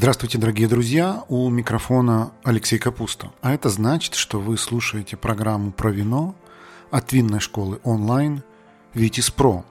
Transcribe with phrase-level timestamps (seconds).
[0.00, 1.24] Здравствуйте, дорогие друзья!
[1.28, 3.32] У микрофона Алексей Капуста.
[3.42, 6.34] А это значит, что вы слушаете программу про вино
[6.90, 8.42] от винной школы онлайн
[8.94, 9.62] «Витис Про».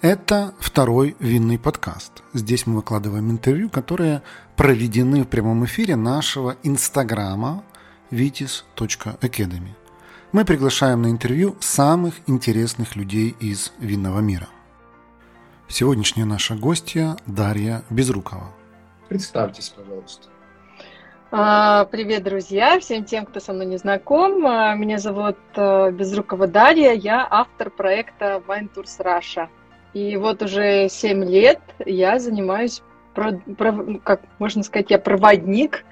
[0.00, 2.24] Это второй винный подкаст.
[2.34, 4.22] Здесь мы выкладываем интервью, которые
[4.56, 7.62] проведены в прямом эфире нашего инстаграма
[8.10, 9.76] vitis.academy.
[10.32, 14.48] Мы приглашаем на интервью самых интересных людей из винного мира.
[15.68, 18.57] Сегодняшняя наша гостья Дарья Безрукова.
[19.08, 20.28] Представьтесь, пожалуйста.
[21.30, 24.46] А, привет, друзья, всем тем, кто со мной не знаком.
[24.46, 29.48] А, меня зовут э, Безрукова Дарья, я автор проекта Wine Tours Russia.
[29.92, 32.82] И вот уже 7 лет я занимаюсь,
[33.14, 35.84] как можно сказать, я проводник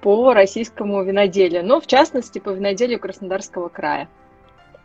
[0.00, 4.08] по российскому виноделию, но в частности по виноделию Краснодарского края.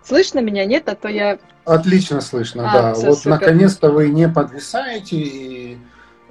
[0.04, 0.88] Слышно меня, нет?
[0.90, 1.40] А то я...
[1.66, 2.94] Отлично слышно, а, да.
[2.94, 5.78] Вот наконец-то вы не подвисаете и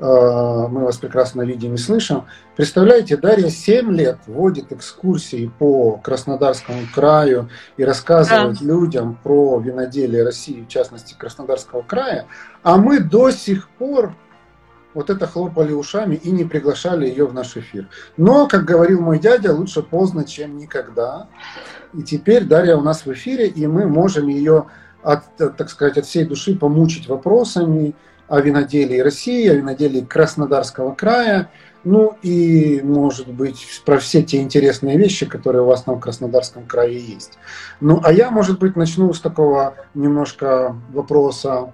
[0.01, 2.25] мы вас прекрасно видим и слышим.
[2.57, 8.65] Представляете, Дарья 7 лет водит экскурсии по Краснодарскому краю и рассказывает да.
[8.65, 12.27] людям про виноделие России, в частности Краснодарского края,
[12.63, 14.15] а мы до сих пор
[14.95, 17.89] вот это хлопали ушами и не приглашали ее в наш эфир.
[18.17, 21.29] Но, как говорил мой дядя, лучше поздно, чем никогда.
[21.95, 24.67] И теперь Дарья у нас в эфире, и мы можем ее,
[25.03, 27.95] от, так сказать, от всей души помучить вопросами,
[28.29, 31.51] о виноделии России, о виноделии Краснодарского края,
[31.85, 36.67] ну и, может быть, про все те интересные вещи, которые у вас там в Краснодарском
[36.67, 37.39] крае есть.
[37.81, 41.73] Ну, а я, может быть, начну с такого немножко вопроса,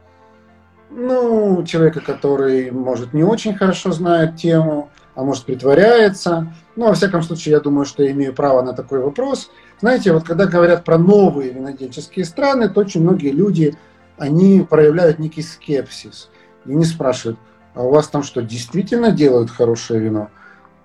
[0.90, 6.54] ну, человека, который, может, не очень хорошо знает тему, а может, притворяется.
[6.76, 9.50] Ну, во всяком случае, я думаю, что я имею право на такой вопрос.
[9.80, 13.76] Знаете, вот когда говорят про новые винодельческие страны, то очень многие люди,
[14.18, 16.30] они проявляют некий скепсис
[16.66, 17.38] и не спрашивают,
[17.74, 20.30] а у вас там что, действительно делают хорошее вино?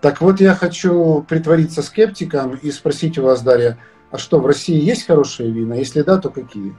[0.02, 3.78] Так вот, я хочу притвориться скептиком и спросить у вас, Дарья,
[4.12, 5.76] а что, в России есть хорошие вина?
[5.76, 6.76] Если да, то какие?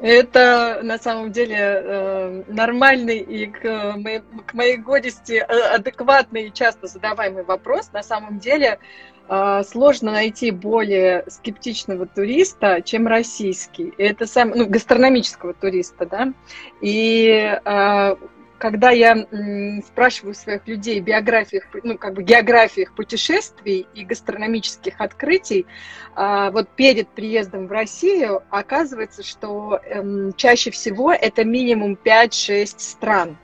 [0.00, 6.52] Это на самом деле э, нормальный и к моей, к моей горести э, адекватный и
[6.52, 7.90] часто задаваемый вопрос.
[7.92, 9.15] На самом деле э,
[9.64, 13.92] сложно найти более скептичного туриста, чем российский.
[13.98, 16.32] Это сам, ну, гастрономического туриста, да.
[16.80, 17.58] И
[18.58, 19.26] когда я
[19.86, 25.66] спрашиваю своих людей биографиях, ну, как бы географиях путешествий и гастрономических открытий,
[26.14, 33.36] а, вот перед приездом в Россию, оказывается, что эм, чаще всего это минимум 5-6 стран.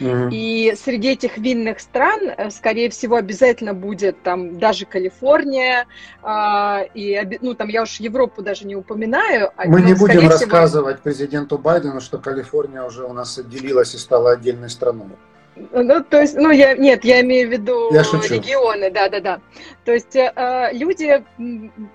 [0.00, 5.86] И среди этих винных стран, э, скорее всего, обязательно будет там даже Калифорния,
[6.22, 9.50] э, и, ну, там я уж Европу даже не упоминаю.
[9.56, 11.02] А, Мы ну, не будем рассказывать всего...
[11.04, 15.16] президенту Байдену, что Калифорния уже у нас отделилась и стала отдельной страной.
[15.56, 19.40] Ну, то есть, ну, я, нет, я имею в виду я регионы, да, да, да.
[19.84, 21.24] То есть э, люди,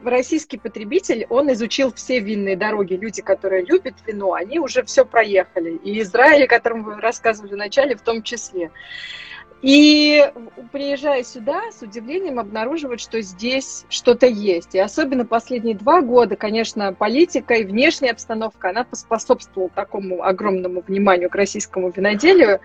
[0.03, 2.93] российский потребитель, он изучил все винные дороги.
[2.93, 5.79] Люди, которые любят вино, они уже все проехали.
[5.83, 8.71] И Израиль, о котором вы рассказывали вначале, в том числе.
[9.61, 10.31] И
[10.71, 14.73] приезжая сюда, с удивлением обнаруживают, что здесь что-то есть.
[14.73, 21.29] И особенно последние два года, конечно, политика и внешняя обстановка, она поспособствовала такому огромному вниманию
[21.29, 22.59] к российскому виноделию.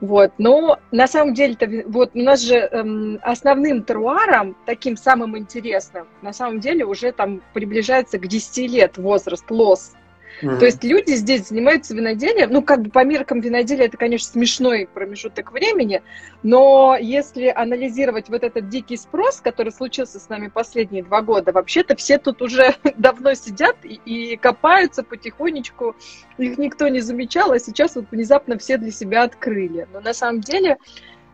[0.00, 0.32] Вот.
[0.36, 1.56] Но на самом деле,
[1.86, 7.42] вот у нас же эм, основным теруаром, таким самым интересным, на самом деле уже там
[7.54, 9.94] приближается к 10 лет возраст лос
[10.42, 10.58] Угу.
[10.58, 14.88] То есть люди здесь занимаются виноделием, ну, как бы по меркам виноделия это, конечно, смешной
[14.92, 16.02] промежуток времени,
[16.42, 21.96] но если анализировать вот этот дикий спрос, который случился с нами последние два года, вообще-то
[21.96, 25.94] все тут уже давно сидят и, и копаются потихонечку,
[26.38, 29.86] их никто не замечал, а сейчас вот внезапно все для себя открыли.
[29.92, 30.78] Но на самом деле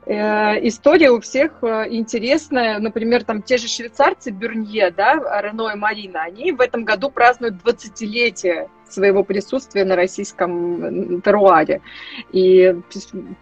[0.06, 2.78] Э, история у всех э, интересная.
[2.78, 7.56] Например, там те же швейцарцы Бюрнье, да, Рено и Марина, они в этом году празднуют
[7.62, 11.80] 20-летие своего присутствия на российском теруаре.
[12.32, 12.76] И,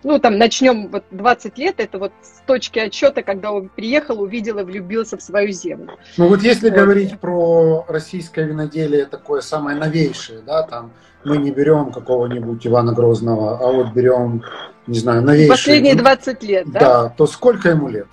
[0.02, 4.58] ну, там начнем вот 20 лет, это вот с точки отсчета, когда он приехал, увидел
[4.58, 5.99] и влюбился в свою землю.
[6.17, 6.78] Ну, вот если вот.
[6.78, 10.93] говорить про российское виноделие такое самое новейшее, да, там
[11.25, 14.43] мы не берем какого-нибудь Ивана Грозного, а вот берем
[14.88, 15.50] не знаю, новейший.
[15.50, 16.81] Последние 20 лет, да?
[16.81, 18.06] Да, то сколько ему лет?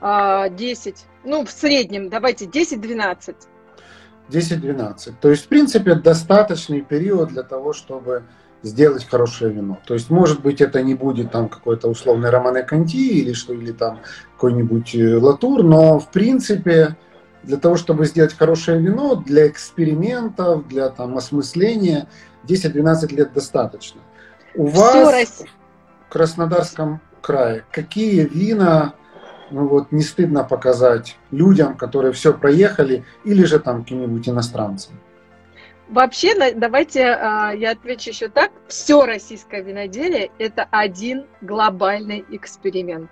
[0.00, 0.48] А,
[1.24, 3.36] ну, в среднем, давайте 10-12.
[4.30, 5.14] 10-12.
[5.20, 8.24] То есть, в принципе, достаточный период для того, чтобы
[8.62, 9.78] сделать хорошее вино.
[9.86, 13.72] То есть, может быть, это не будет там какой-то условный Романе Конти или что, или
[13.72, 14.00] там
[14.34, 16.96] какой-нибудь э, Латур, но, в принципе,
[17.42, 22.08] для того, чтобы сделать хорошее вино, для экспериментов, для там осмысления
[22.46, 24.00] 10-12 лет достаточно.
[24.54, 25.42] У вас
[26.06, 28.94] в Краснодарском крае, какие вина
[29.50, 34.94] ну вот, не стыдно показать людям, которые все проехали, или же там каким-нибудь иностранцам?
[35.88, 38.52] Вообще, давайте а, я отвечу еще так.
[38.68, 43.10] Все российское виноделие– это один глобальный эксперимент.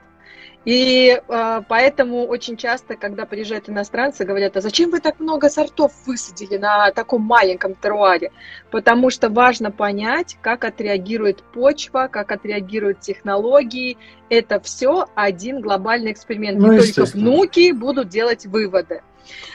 [0.69, 5.94] И э, поэтому очень часто, когда приезжают иностранцы, говорят, а зачем вы так много сортов
[6.05, 8.32] высадили на таком маленьком теруаре?
[8.70, 13.97] Потому что важно понять, как отреагирует почва, как отреагируют технологии.
[14.29, 16.59] Это все один глобальный эксперимент.
[16.59, 19.00] Ну, Не только внуки будут делать выводы.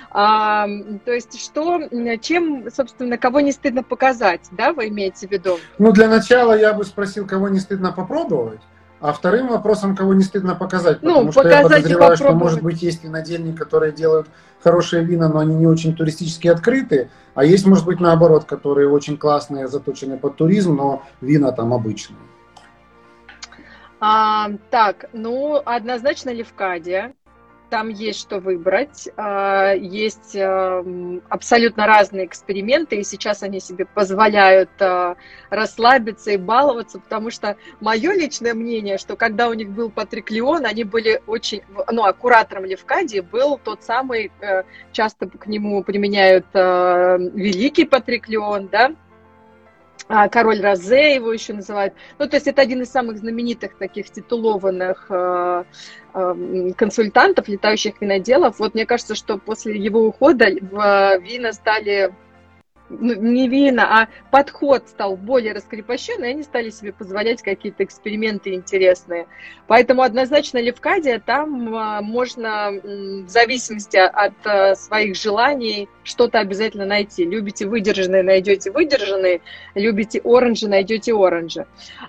[0.10, 0.66] А,
[1.06, 1.80] то есть что,
[2.22, 5.60] чем, собственно, кого не стыдно показать, да, вы имеете в виду?
[5.78, 8.62] Ну, для начала я бы спросил, кого не стыдно попробовать.
[9.04, 12.62] А вторым вопросом, кого не стыдно показать, ну, потому ну, что я подозреваю, что, может
[12.62, 14.28] быть, есть винодельни, которые делают
[14.64, 19.18] хорошие вина, но они не очень туристически открыты, а есть, может быть, наоборот, которые очень
[19.18, 22.18] классные, заточены под туризм, но вина там обычные.
[24.00, 27.14] А, так, ну, однозначно Левкадия
[27.74, 34.70] там есть что выбрать, а, есть эм, абсолютно разные эксперименты, и сейчас они себе позволяют
[34.80, 35.16] а,
[35.50, 40.68] расслабиться и баловаться, потому что мое личное мнение, что когда у них был Патрик Леон,
[40.68, 44.62] они были очень, ну, а куратором Левкадии был тот самый, э,
[44.92, 48.94] часто к нему применяют э, великий Патрик Леон, да,
[50.08, 51.94] король Розе его еще называют.
[52.20, 55.64] Ну, то есть это один из самых знаменитых таких титулованных э,
[56.14, 58.60] э, консультантов, летающих виноделов.
[58.60, 62.14] Вот мне кажется, что после его ухода в вина стали
[63.00, 69.28] не вина, а подход стал более раскрепощенный, и они стали себе позволять какие-то эксперименты интересные.
[69.68, 77.26] Поэтому однозначно Левкадия, там а, можно в зависимости от а, своих желаний что-то обязательно найти.
[77.26, 79.42] Любите выдержанные, найдете выдержанные,
[79.74, 81.66] любите оранжи, найдете оранжи.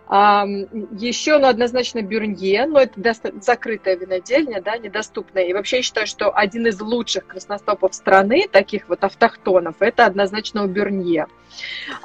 [0.06, 5.44] А, еще, ну, однозначно Бюрнье, но это закрытая винодельня, да, недоступная.
[5.44, 10.64] И вообще я считаю, что один из лучших красностопов страны, таких вот автохтонов, это однозначно
[10.74, 11.26] Бернье.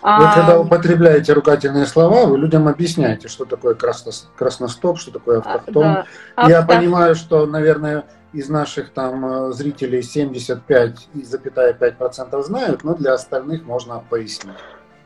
[0.01, 5.83] Вы когда употребляете ругательные слова, вы людям объясняете, что такое красностоп, что такое а, автохтон.
[5.83, 6.05] Да.
[6.47, 6.75] Я Авто...
[6.75, 14.53] понимаю, что, наверное, из наших там э, зрителей 75,5% знают, но для остальных можно пояснить.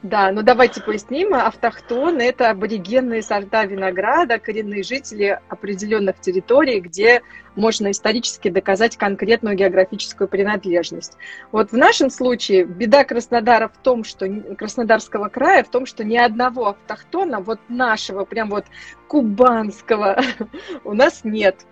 [0.03, 1.33] Да, ну давайте поясним.
[1.33, 7.21] Автохтон– это аборигенные сорта винограда, коренные жители определенных территорий, где
[7.55, 11.13] можно исторически доказать конкретную географическую принадлежность.
[11.53, 14.27] Вот в нашем случае беда Краснодара в том, что
[14.57, 18.65] Краснодарского края в том, что ни одного автохтона, вот нашего, прям вот
[19.07, 20.19] кубанского,
[20.83, 21.65] у нас нет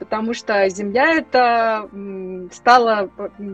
[0.00, 1.88] потому что земля эта
[2.52, 3.08] стала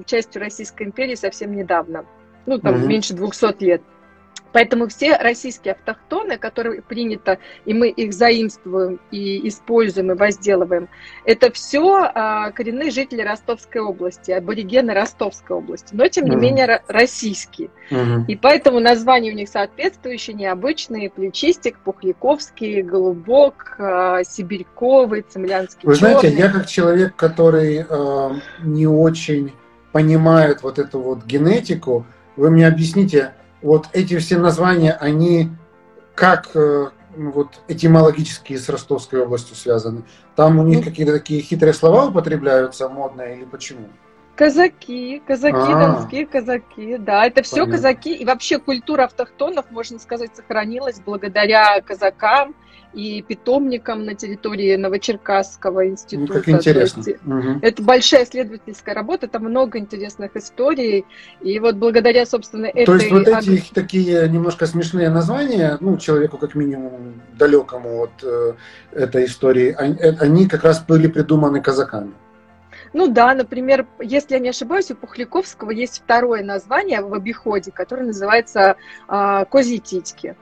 [0.06, 2.06] частью Российской империи совсем недавно,
[2.46, 2.86] ну там mm-hmm.
[2.86, 3.82] меньше 200 лет.
[4.52, 10.88] Поэтому все российские автохтоны, которые принято, и мы их заимствуем, и используем, и возделываем,
[11.24, 16.82] это все а, коренные жители Ростовской области, аборигены Ростовской области, но тем не mm менее
[16.88, 17.70] российские.
[17.90, 25.96] mm И поэтому названия у них соответствующие, необычные, плечистик, пухляковский, голубок, а, сибирьковый, цемлянский Вы
[25.96, 26.18] черный.
[26.18, 28.30] знаете, я как человек, который э,
[28.62, 29.52] не очень
[29.92, 32.06] понимает вот эту вот генетику,
[32.36, 33.32] вы мне объясните,
[33.62, 35.50] вот эти все названия, они
[36.14, 40.02] как э, вот этимологически с Ростовской областью связаны?
[40.36, 43.88] Там у них ну, какие-то такие хитрые слова употребляются, модные, или почему?
[44.36, 45.98] Казаки, казаки, А-а-а.
[45.98, 47.72] донские казаки, да, это все Понятно.
[47.74, 48.14] казаки.
[48.14, 52.54] И вообще культура автохтонов, можно сказать, сохранилась благодаря казакам
[52.92, 56.34] и питомникам на территории Новочеркасского института.
[56.34, 57.02] Ну, как интересно.
[57.06, 57.58] Есть, угу.
[57.62, 61.04] Это большая исследовательская работа, там много интересных историй.
[61.40, 62.86] И вот благодаря, собственно, этой...
[62.86, 63.64] То есть вот эти аг...
[63.74, 68.54] такие немножко смешные названия, ну, человеку как минимум далекому от э,
[68.92, 72.12] этой истории, они, э, они как раз были придуманы казаками.
[72.92, 78.06] Ну да, например, если я не ошибаюсь, у Пухляковского есть второе название в обиходе, которое
[78.06, 78.76] называется
[79.08, 80.34] э, «Козьи титьки».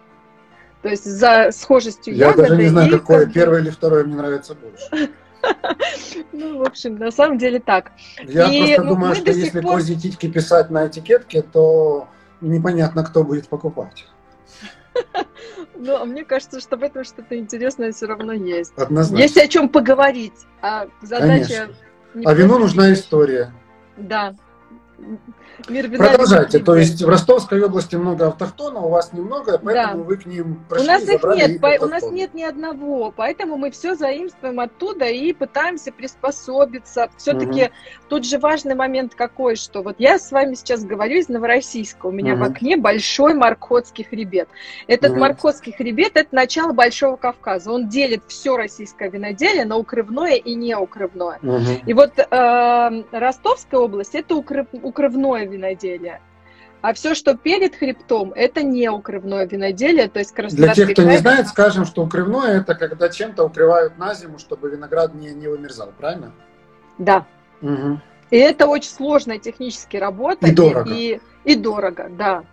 [0.83, 2.43] То есть за схожестью Я ягоды.
[2.43, 5.11] Я даже не знаю, какое, первое или второе мне нравится больше.
[6.33, 7.93] Ну, в общем, на самом деле так.
[8.25, 9.77] Я и, просто ну, думаю, что если пор...
[9.77, 12.09] козьи титьки писать на этикетке, то
[12.41, 14.07] непонятно, кто будет покупать.
[15.81, 18.73] Ну, а мне кажется, что в этом что-то интересное все равно есть.
[18.77, 19.23] Однозначно.
[19.23, 20.33] Есть о чем поговорить.
[20.61, 21.69] А задача...
[22.25, 23.53] А вину нужна история.
[23.97, 24.35] Да,
[25.69, 25.91] мир.
[25.91, 26.59] Продолжайте.
[26.59, 30.09] То есть в Ростовской области много автохтонов, у вас немного, поэтому да.
[30.09, 33.57] вы к ним пришли, У нас их нет, по, у нас нет ни одного, поэтому
[33.57, 37.11] мы все заимствуем оттуда и пытаемся приспособиться.
[37.17, 37.73] Все-таки угу.
[38.09, 42.13] тут же важный момент какой, что вот я с вами сейчас говорю из Новороссийска, у
[42.13, 42.45] меня угу.
[42.45, 44.49] в окне большой Маркотский хребет.
[44.87, 45.21] Этот угу.
[45.21, 47.73] Маркотский хребет– это начало Большого Кавказа.
[47.73, 51.39] Он делит все российское виноделие на укрывное и неукрывное.
[51.43, 51.87] Угу.
[51.87, 56.21] И вот э, Ростовская область– это укрыв, укрывное виноделие.
[56.81, 61.15] А все, что перед хребтом, это не укрывное виноделие, то есть Для тех, кто край...
[61.15, 65.49] не знает, скажем, что укрывное это когда чем-то укрывают на зиму, чтобы виноград не, не
[65.49, 66.33] вымерзал, правильно?
[66.99, 67.27] Да.
[67.63, 68.01] Угу.
[68.31, 70.47] И это очень сложная технически работа.
[70.47, 70.91] И дорого.
[70.93, 72.45] И, и дорого, да.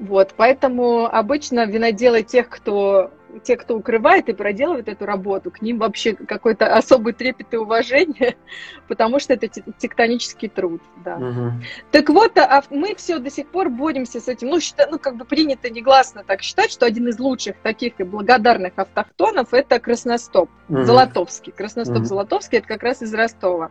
[0.00, 5.78] Вот, поэтому обычно виноделы тех, кто те, кто укрывает и проделывает эту работу, к ним
[5.78, 8.36] вообще какой-то особый трепет и уважение,
[8.88, 10.82] потому что это тектонический труд.
[11.04, 11.16] Да.
[11.16, 11.52] Угу.
[11.90, 14.48] Так вот, а мы все до сих пор боремся с этим.
[14.48, 18.04] Ну, считай, ну, как бы принято негласно так считать, что один из лучших таких и
[18.04, 20.82] благодарных автохтонов это Красностоп, угу.
[20.82, 21.52] Золотовский.
[21.52, 22.04] Красностоп угу.
[22.04, 23.70] Золотовский это как раз из Ростова.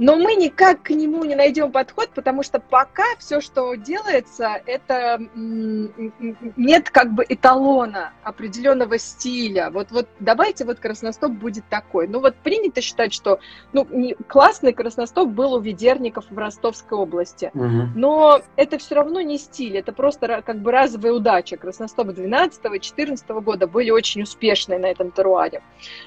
[0.00, 5.20] Но мы никак к нему не найдем подход, потому что пока все, что делается, это
[5.36, 9.68] нет как бы эталона определенного стиля.
[9.68, 12.08] Вот, вот давайте вот красностоп будет такой.
[12.08, 13.40] Ну вот принято считать, что
[13.74, 13.86] ну,
[14.26, 17.50] классный красностоп был у ведерников в Ростовской области.
[17.52, 17.90] Угу.
[17.94, 21.58] Но это все равно не стиль, это просто как бы разовая удача.
[21.58, 25.62] Красностоп 12-14 года были очень успешные на этом теруаре.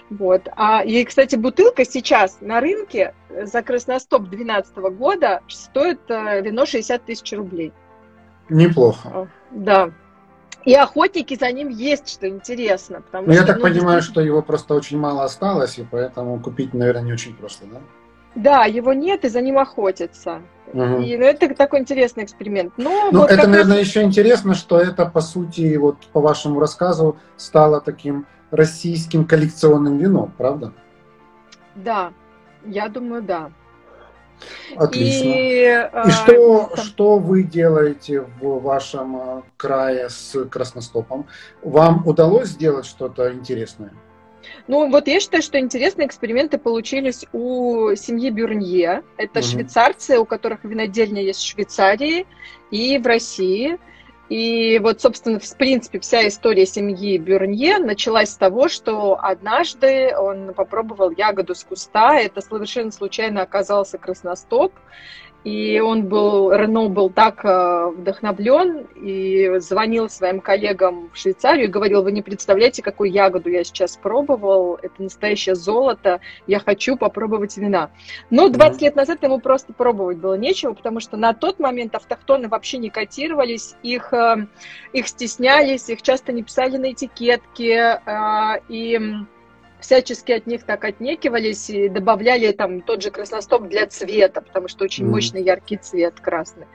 [0.09, 0.47] Вот.
[0.55, 7.03] А, и, кстати, бутылка сейчас на рынке за красностоп 2012 года стоит э, вино 60
[7.05, 7.71] тысяч рублей.
[8.49, 9.27] Неплохо.
[9.51, 9.91] Да.
[10.65, 13.01] И охотники за ним есть, что интересно.
[13.01, 16.39] Потому ну, что, я так ну, понимаю, что его просто очень мало осталось, и поэтому
[16.39, 17.81] купить, наверное, не очень просто, да?
[18.35, 20.41] Да, его нет, и за ним охотятся.
[20.67, 21.01] Угу.
[21.01, 22.73] И, ну, это такой интересный эксперимент.
[22.77, 23.87] Но ну, вот это, наверное, раз...
[23.87, 30.33] еще интересно, что это, по сути, вот по вашему рассказу, стало таким российским коллекционным вином,
[30.37, 30.73] правда?
[31.75, 32.13] Да,
[32.65, 33.51] я думаю, да.
[34.75, 35.27] Отлично.
[35.27, 36.85] И, и что, там...
[36.85, 41.27] что вы делаете в вашем э, крае с красностопом?
[41.62, 43.93] Вам удалось сделать что-то интересное?
[44.67, 49.03] Ну, вот я считаю, что интересные эксперименты получились у семьи Бюрнье.
[49.17, 49.47] Это угу.
[49.47, 52.25] швейцарцы, у которых винодельня есть в Швейцарии
[52.71, 53.77] и в России.
[54.30, 60.53] И вот, собственно, в принципе, вся история семьи Бюрнье началась с того, что однажды он
[60.53, 62.15] попробовал ягоду с куста.
[62.20, 64.74] Это совершенно случайно оказался красностоп.
[65.43, 71.71] И он был, Рено был так э, вдохновлен и звонил своим коллегам в Швейцарию и
[71.71, 77.57] говорил, вы не представляете, какую ягоду я сейчас пробовал, это настоящее золото, я хочу попробовать
[77.57, 77.91] вина.
[78.29, 82.47] Но 20 лет назад ему просто пробовать было нечего, потому что на тот момент автохтоны
[82.47, 84.47] вообще не котировались, их, э,
[84.93, 88.97] их стеснялись, их часто не писали на этикетке, э, и
[89.83, 94.85] всячески от них так отнекивались и добавляли там тот же красностоп для цвета, потому что
[94.85, 96.65] очень мощный яркий цвет красный.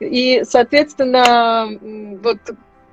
[0.00, 1.68] И, соответственно,
[2.22, 2.38] вот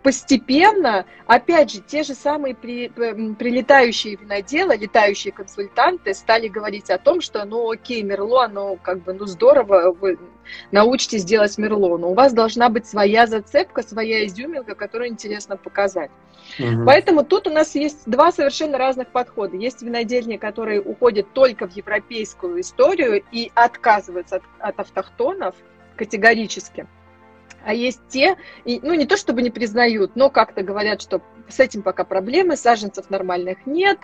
[0.05, 7.21] постепенно, опять же, те же самые при, прилетающие виноделы, летающие консультанты стали говорить о том,
[7.21, 10.19] что, ну, окей, Мерло, ну, как бы, ну, здорово, вы
[10.71, 16.11] научитесь делать Мерло, но у вас должна быть своя зацепка, своя изюминка, которую интересно показать.
[16.59, 16.85] Угу.
[16.85, 19.57] Поэтому тут у нас есть два совершенно разных подхода.
[19.57, 25.55] Есть винодельни, которые уходят только в европейскую историю и отказываются от, от автохтонов
[25.95, 26.85] категорически.
[27.65, 31.81] А есть те, ну не то чтобы не признают, но как-то говорят, что с этим
[31.81, 33.99] пока проблемы, саженцев нормальных нет,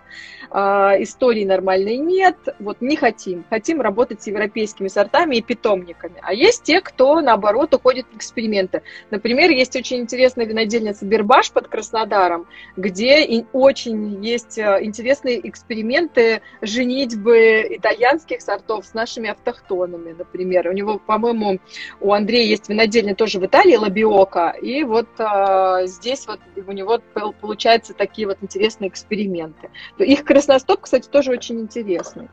[0.51, 0.57] э,
[1.03, 3.45] истории нормальной нет, вот не хотим.
[3.49, 6.15] Хотим работать с европейскими сортами и питомниками.
[6.21, 8.83] А есть те, кто, наоборот, уходит в эксперименты.
[9.09, 17.67] Например, есть очень интересная винодельница Бербаш под Краснодаром, где очень есть э, интересные эксперименты женитьбы
[17.69, 20.67] итальянских сортов с нашими автохтонами, например.
[20.67, 21.59] У него, по-моему,
[21.99, 26.99] у Андрея есть винодельня тоже в Италии, Лабиока, и вот э, здесь вот у него
[27.41, 29.69] получаются такие вот интересные эксперименты.
[29.97, 32.29] Их красностоп, кстати, тоже очень интересный.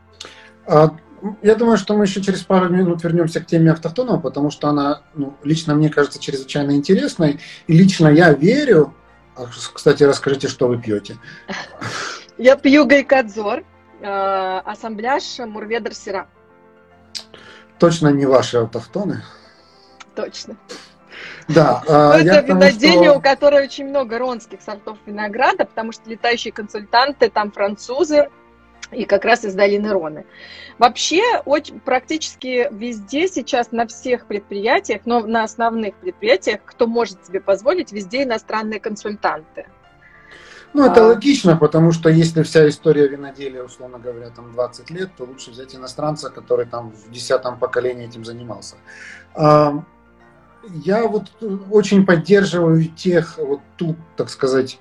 [0.65, 0.95] А,
[1.41, 5.01] я думаю, что мы еще через пару минут вернемся к теме автохтонов, потому что она,
[5.13, 7.41] ну, лично мне кажется, чрезвычайно интересной.
[7.67, 8.93] И лично я верю...
[9.35, 11.17] А, кстати, расскажите, что вы пьете.
[12.37, 13.65] Я пью гайкадзор,
[13.99, 16.29] э, ассамбляж Мурведер Сира.
[17.77, 19.23] Точно не ваши автохтоны?
[20.15, 20.55] Точно.
[21.49, 21.81] Да.
[21.87, 23.17] Э, это виноделие, что...
[23.17, 28.29] у которой очень много ронских сортов винограда, потому что летающие консультанты там французы,
[28.91, 30.25] и как раз из долины Роны.
[30.77, 37.39] Вообще, очень, практически везде сейчас на всех предприятиях, но на основных предприятиях, кто может себе
[37.39, 39.67] позволить, везде иностранные консультанты.
[40.73, 41.07] Ну, это а...
[41.07, 45.75] логично, потому что если вся история виноделия, условно говоря, там 20 лет, то лучше взять
[45.75, 48.75] иностранца, который там в десятом поколении этим занимался.
[50.67, 51.31] Я вот
[51.71, 54.79] очень поддерживаю тех, вот ту, так сказать,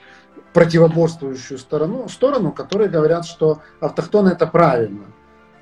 [0.52, 5.04] противоборствующую сторону, сторону, которые говорят, что автохтоны это правильно.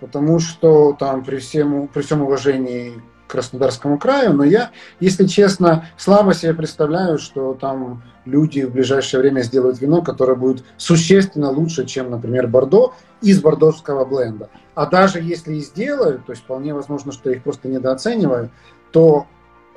[0.00, 4.70] Потому что там при всем, при всем уважении к Краснодарскому краю, но я,
[5.00, 10.64] если честно, слабо себе представляю, что там люди в ближайшее время сделают вино, которое будет
[10.76, 14.48] существенно лучше, чем, например, Бордо из бордовского бленда.
[14.74, 18.50] А даже если и сделают, то есть вполне возможно, что их просто недооценивают,
[18.92, 19.26] то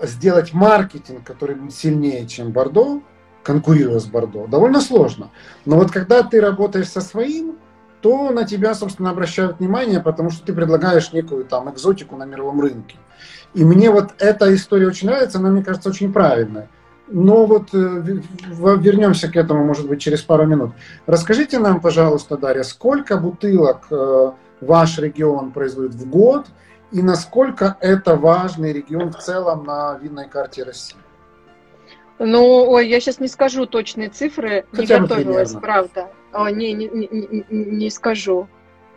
[0.03, 3.01] сделать маркетинг, который сильнее, чем Бордо,
[3.43, 5.29] конкурируя с Бордо, довольно сложно.
[5.65, 7.57] Но вот когда ты работаешь со своим,
[8.01, 12.61] то на тебя, собственно, обращают внимание, потому что ты предлагаешь некую там экзотику на мировом
[12.61, 12.97] рынке.
[13.53, 16.69] И мне вот эта история очень нравится, она, мне кажется, очень правильная.
[17.11, 20.71] Но вот э, вернемся к этому, может быть, через пару минут.
[21.07, 26.45] Расскажите нам, пожалуйста, Дарья, сколько бутылок э, ваш регион производит в год
[26.91, 30.97] и насколько это важный регион в целом на винной карте России?
[32.19, 35.59] Ну, ой, я сейчас не скажу точные цифры, Хотя не готовилась, примерно.
[35.59, 36.07] правда.
[36.33, 38.47] О, не, не, не, не скажу.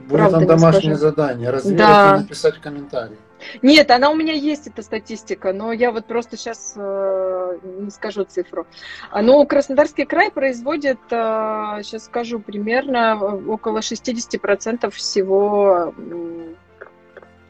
[0.00, 2.18] Будет правда, там домашнее задание, размер да.
[2.18, 3.16] написать в комментарии.
[3.60, 8.24] Нет, она у меня есть, эта статистика, но я вот просто сейчас э, не скажу
[8.24, 8.66] цифру.
[9.12, 13.16] Но Краснодарский край производит, э, сейчас скажу, примерно
[13.48, 15.94] около 60% всего,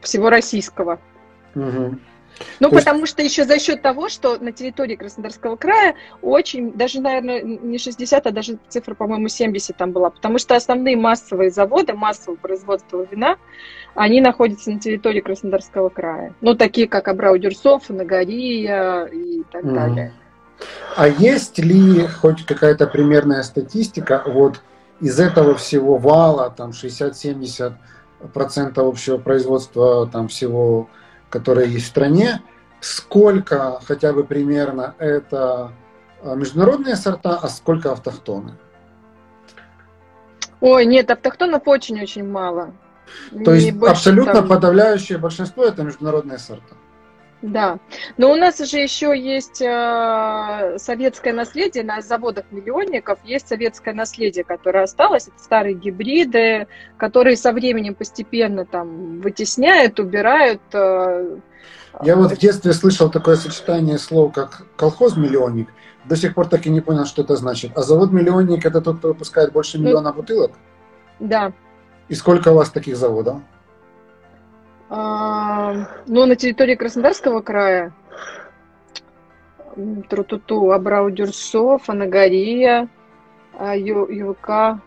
[0.03, 0.99] всего российского.
[1.55, 1.97] Угу.
[2.59, 3.13] Ну, То потому есть...
[3.13, 8.25] что еще за счет того, что на территории Краснодарского края очень, даже, наверное, не 60,
[8.25, 13.37] а даже цифра, по-моему, 70 там была, потому что основные массовые заводы, массового производства вина,
[13.95, 16.33] они находятся на территории Краснодарского края.
[16.41, 19.73] Ну, такие как Абрау-Дюрсов, Нагория и так mm.
[19.73, 20.13] далее.
[20.95, 24.61] А есть ли хоть какая-то примерная статистика вот
[24.99, 27.73] из этого всего вала, там 60-70%
[28.89, 30.89] общего производства там всего
[31.33, 32.43] которые есть в стране,
[32.79, 35.71] сколько хотя бы примерно это
[36.21, 38.51] а, международные сорта, а сколько автохтоны?
[40.61, 42.75] Ой, нет, автохтонов очень-очень мало.
[43.31, 44.47] То Не есть абсолютно там...
[44.47, 46.75] подавляющее большинство это международные сорта.
[47.43, 47.79] Да,
[48.15, 54.45] но у нас же еще есть э, советское наследие на заводах миллионников, есть советское наследие,
[54.45, 60.61] которое осталось, это старые гибриды, которые со временем постепенно там вытесняют, убирают.
[60.71, 61.35] Э,
[62.01, 65.67] Я вот в детстве слышал такое сочетание слов, как колхоз-миллионник,
[66.05, 67.71] до сих пор так и не понял, что это значит.
[67.75, 70.53] А завод-миллионник это тот, кто выпускает больше ну, миллиона бутылок?
[71.19, 71.51] Да.
[72.07, 73.41] И сколько у вас таких заводов?
[74.95, 75.73] А,
[76.05, 77.93] ну, на территории Краснодарского края
[80.07, 82.87] Трутуту, Абрау-Дюрсо, Фанагория,
[83.57, 84.79] а, ЮВК.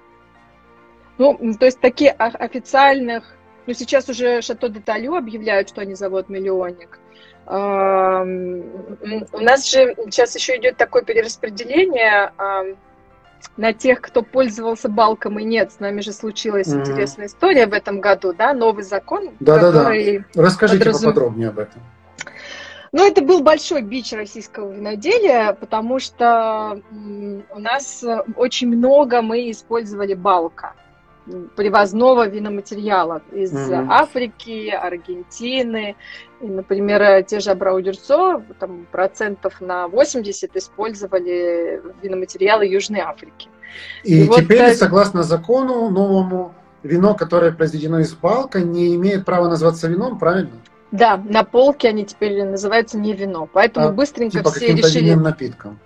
[1.19, 3.35] Ну, то есть такие официальных,
[3.67, 7.01] ну, сейчас уже Шато де Талю объявляют, что они завод миллионник.
[7.45, 12.31] А, у нас же сейчас еще идет такое перераспределение
[13.57, 15.73] на тех, кто пользовался балком и нет.
[15.73, 16.81] С нами же случилась mm-hmm.
[16.81, 20.19] интересная история в этом году, да, новый закон, да, который...
[20.19, 20.43] Да, да.
[20.43, 21.11] Расскажите подразум...
[21.11, 21.83] поподробнее об этом.
[22.93, 28.05] Ну, это был большой бич российского виноделия, потому что у нас
[28.37, 30.75] очень много мы использовали балка
[31.57, 33.87] привозного виноматериала из mm-hmm.
[33.91, 35.97] Африки, Аргентины.
[36.41, 43.49] И, например, те же Абраудерцо, там процентов на 80 использовали виноматериалы Южной Африки.
[44.05, 49.49] И, и теперь, вот, согласно закону новому, вино, которое произведено из балка, не имеет права
[49.49, 50.61] называться вином, правильно?
[50.93, 53.49] Да, на полке они теперь называются не вино.
[53.53, 55.15] Поэтому а, быстренько типа все решили...
[55.15, 55.79] напитком.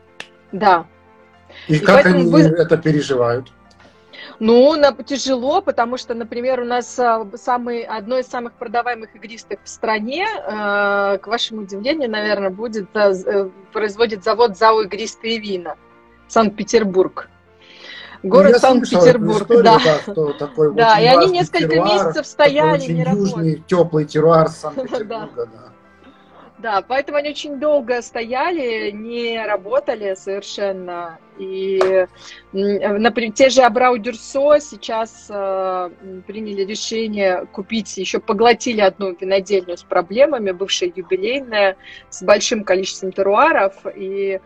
[0.53, 0.87] Да.
[1.69, 2.41] И, и как они бы...
[2.41, 3.51] это переживают?
[4.40, 9.59] Ну, на, тяжело, потому что, например, у нас а, самый, одно из самых продаваемых игристых
[9.62, 15.76] в стране, э, к вашему удивлению, наверное, будет э, производит завод ЗАО «Игристые вина»
[16.29, 17.29] Санкт-Петербург.
[18.22, 19.79] Город ну, Санкт-Петербург, да.
[20.07, 25.46] Да, такой да и они несколько терруар, месяцев стояли, не южный, теплый терруар Санкт-Петербурга, да.
[25.46, 25.72] Да,
[26.88, 31.18] поэтому они очень долго стояли, не работали совершенно.
[31.38, 32.07] И,
[32.53, 35.90] например, те же Абрау Дюрсо сейчас э,
[36.27, 41.77] приняли решение купить, еще поглотили одну винодельню с проблемами, бывшая юбилейная,
[42.11, 43.75] с большим количеством теруаров.
[43.96, 44.40] И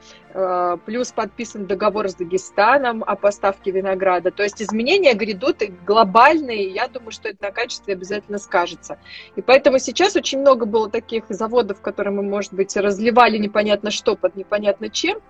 [0.85, 4.33] плюс подписан договор с Дагестаном о поставке винограда.
[4.33, 8.99] То есть изменения грядут глобальные, и я думаю, что это на качестве обязательно скажется.
[9.37, 14.17] И поэтому сейчас очень много было таких заводов, которые мы, может быть, разливали непонятно что
[14.17, 15.21] под непонятно чем,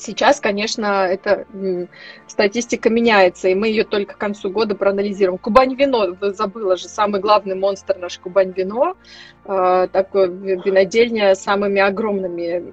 [0.00, 1.46] Сейчас, конечно, эта
[2.26, 5.36] статистика меняется, и мы ее только к концу года проанализируем.
[5.36, 8.94] Кубань вино, забыла же, самый главный монстр наш Кубань вино,
[9.44, 12.72] э, такое винодельня с самыми огромными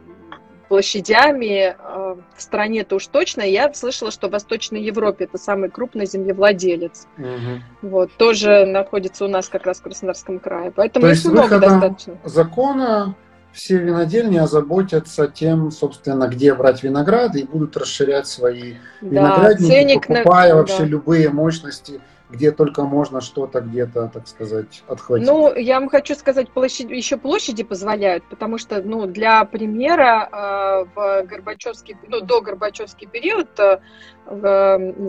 [0.67, 3.41] площадями э, в стране-то уж точно.
[3.41, 7.07] Я слышала, что в Восточной Европе это самый крупный землевладелец.
[7.17, 7.89] Угу.
[7.89, 10.71] Вот, тоже находится у нас как раз в Краснодарском крае.
[10.71, 12.17] Поэтому То есть много достаточно.
[12.23, 13.15] закона
[13.57, 20.51] все винодельни озаботятся тем, собственно, где брать виноград и будут расширять свои да, виноградники, покупая
[20.51, 20.55] на...
[20.57, 20.85] вообще да.
[20.85, 25.27] любые мощности, где только можно что-то где-то, так сказать, отхватить.
[25.27, 30.85] Ну, я вам хочу сказать, площадь, еще площади позволяют, потому что, ну, для примера, э,
[30.93, 33.79] в Горбачевский, ну, до Горбачевский период э,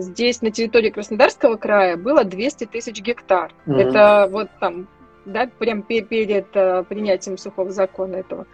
[0.01, 3.53] здесь на территории Краснодарского края было 200 тысяч гектар.
[3.65, 3.75] Угу.
[3.75, 4.87] Это вот там
[5.25, 8.47] да, прям перед э, принятием сухого закона этого.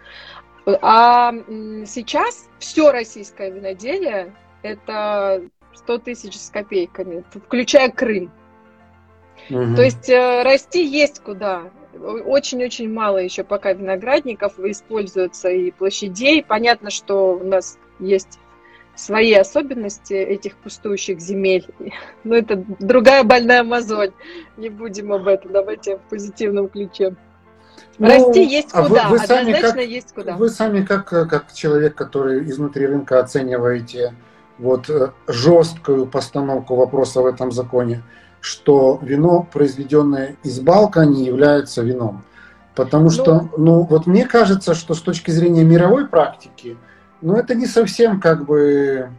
[0.82, 1.32] А
[1.86, 5.43] сейчас все российское виноделие это
[5.75, 8.32] 100 тысяч с копейками, включая Крым.
[9.50, 9.76] Угу.
[9.76, 11.63] То есть э, расти есть куда.
[12.26, 16.43] Очень-очень мало еще пока виноградников используются и площадей.
[16.43, 18.39] Понятно, что у нас есть
[18.95, 21.67] свои особенности этих пустующих земель.
[22.24, 24.13] Но это другая больная мозоль.
[24.58, 25.52] Не будем об этом.
[25.52, 27.15] Давайте в позитивном ключе.
[27.98, 30.36] Ну, Расти есть а куда, вы, вы сами как, есть куда.
[30.36, 34.13] Вы сами как, как человек, который изнутри рынка оцениваете
[34.58, 38.04] вот э, жесткую постановку вопроса в этом законе,
[38.45, 42.23] что вино, произведенное из балка, не является вином.
[42.75, 46.77] Потому ну, что, ну, вот мне кажется, что с точки зрения мировой практики,
[47.21, 49.10] ну, это не совсем как бы...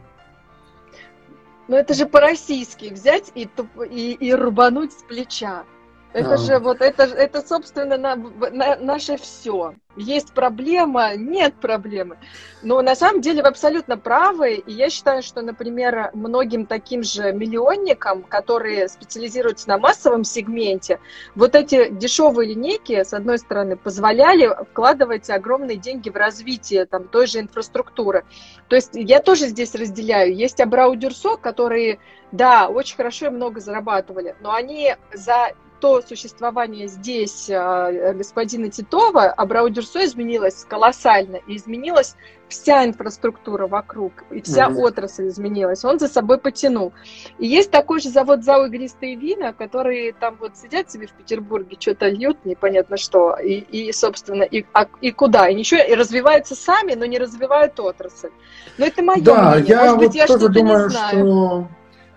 [1.67, 3.49] Ну, это же по-российски взять и,
[3.89, 5.65] и, и рубануть с плеча.
[6.13, 6.37] Это а.
[6.37, 9.75] же вот это, это собственно, на, на, наше все.
[9.97, 12.17] Есть проблема, нет проблемы.
[12.61, 14.55] Но на самом деле вы абсолютно правы.
[14.55, 20.99] И я считаю, что, например, многим таким же миллионникам, которые специализируются на массовом сегменте,
[21.35, 27.27] вот эти дешевые линейки, с одной стороны, позволяли вкладывать огромные деньги в развитие там, той
[27.27, 28.23] же инфраструктуры.
[28.69, 30.35] То есть я тоже здесь разделяю.
[30.35, 31.99] Есть Абрау Дюрсо, которые,
[32.31, 39.25] да, очень хорошо и много зарабатывали, но они за то существование здесь э, господина Титова,
[39.25, 42.15] Абрау Дюрсо изменилось колоссально, и изменилась
[42.49, 44.81] вся инфраструктура вокруг, и вся mm-hmm.
[44.81, 46.93] отрасль изменилась, он за собой потянул.
[47.39, 51.77] И есть такой же завод ЗАО «Игристые вина», которые там вот сидят себе в Петербурге,
[51.79, 56.55] что-то льют, непонятно что, и, и собственно, и, а, и куда, и ничего, и развиваются
[56.55, 58.29] сами, но не развивают отрасль.
[58.77, 61.67] Но это мое да, мнение, я может вот быть, я тоже думаю, что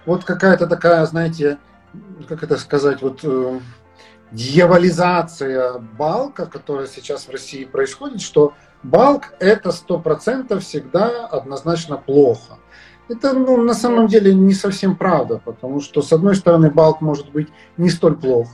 [0.06, 1.58] вот какая-то такая, знаете,
[2.26, 3.60] как это сказать, вот э,
[4.32, 12.58] дьяволизация балка, которая сейчас в России происходит, что балк это сто процентов всегда однозначно плохо.
[13.08, 17.30] Это ну, на самом деле не совсем правда, потому что с одной стороны балк может
[17.32, 18.48] быть не столь плох,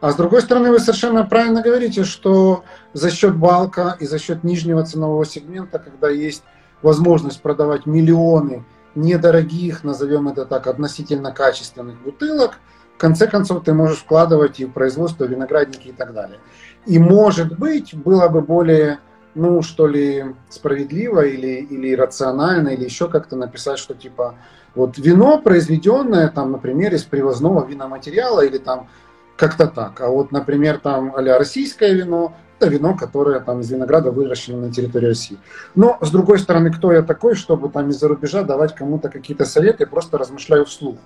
[0.00, 4.44] а с другой стороны вы совершенно правильно говорите, что за счет балка и за счет
[4.44, 6.42] нижнего ценового сегмента, когда есть
[6.82, 12.58] возможность продавать миллионы недорогих, назовем это так, относительно качественных бутылок,
[12.96, 16.38] в конце концов ты можешь вкладывать и в производство виноградники и так далее.
[16.86, 19.00] И может быть, было бы более,
[19.34, 24.36] ну, что ли, справедливо или, или рационально, или еще как-то написать, что типа,
[24.74, 28.88] вот вино, произведенное, там, например, из привозного виноматериала или там
[29.36, 30.00] как-то так.
[30.00, 34.72] А вот, например, там а российское вино, это вино, которое там из винограда выращено на
[34.72, 35.38] территории России.
[35.74, 39.86] Но, с другой стороны, кто я такой, чтобы там из-за рубежа давать кому-то какие-то советы,
[39.86, 40.96] просто размышляю вслух.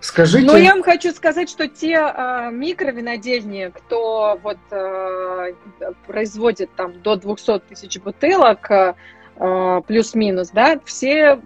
[0.00, 0.46] Скажите...
[0.46, 5.52] Ну, я вам хочу сказать, что те э, микровинодельни, кто вот э,
[6.06, 8.94] производит там до 200 тысяч бутылок, а,
[9.86, 11.40] плюс-минус, да, все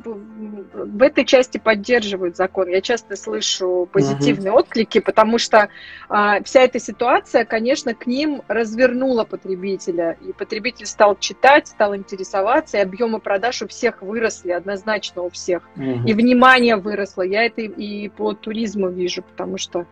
[0.74, 2.66] в этой части поддерживают закон.
[2.66, 4.60] Я часто слышу позитивные угу.
[4.60, 5.68] отклики, потому что
[6.08, 12.78] а, вся эта ситуация, конечно, к ним развернула потребителя, и потребитель стал читать, стал интересоваться,
[12.78, 16.02] и объемы продаж у всех выросли, однозначно у всех, угу.
[16.04, 17.22] и внимание выросло.
[17.22, 19.86] Я это и по туризму вижу, потому что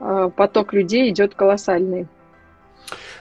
[0.00, 2.08] а, поток людей идет колоссальный.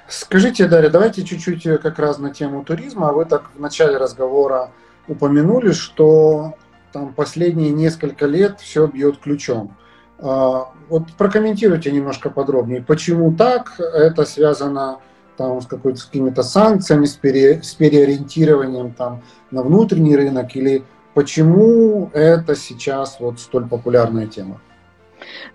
[0.08, 3.12] Скажите, Дарья, давайте чуть-чуть э, как раз на тему туризма.
[3.12, 4.72] Вы так в начале разговора
[5.08, 6.54] упомянули, что
[6.94, 9.76] там последние несколько лет все бьет ключом.
[10.20, 15.00] А, вот прокомментируйте немножко подробнее, почему так, это связано
[15.36, 22.10] там, с, с какими-то санкциями, с, пере, с переориентированием там, на внутренний рынок, или почему
[22.14, 24.60] это сейчас вот столь популярная тема?